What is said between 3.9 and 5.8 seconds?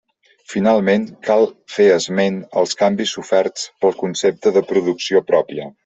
concepte de “producció pròpia”.